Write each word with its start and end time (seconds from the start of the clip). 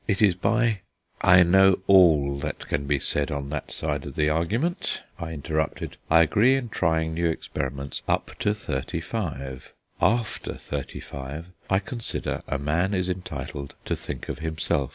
It 0.07 0.19
is 0.23 0.33
by" 0.33 0.79
"I 1.37 1.43
know 1.43 1.77
all 1.85 2.39
that 2.39 2.67
can 2.67 2.87
be 2.87 2.97
said 2.97 3.29
on 3.29 3.49
that 3.51 3.71
side 3.71 4.03
of 4.03 4.15
the 4.15 4.29
argument," 4.29 5.03
I 5.19 5.31
interrupted. 5.31 5.95
"I 6.09 6.21
agree 6.23 6.55
in 6.55 6.69
trying 6.69 7.13
new 7.13 7.29
experiments 7.29 8.01
up 8.07 8.31
to 8.39 8.55
thirty 8.55 8.99
five; 8.99 9.71
after 10.01 10.55
thirty 10.55 11.01
five 11.01 11.51
I 11.69 11.77
consider 11.77 12.41
a 12.47 12.57
man 12.57 12.95
is 12.95 13.09
entitled 13.09 13.75
to 13.85 13.95
think 13.95 14.27
of 14.27 14.39
himself. 14.39 14.89